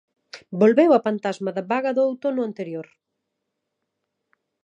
Volveu 0.61 0.89
a 0.93 1.03
pantasma 1.07 1.51
da 1.57 1.63
vaga 1.71 1.91
do 1.97 2.03
outono 2.09 2.41
anterior. 2.49 2.87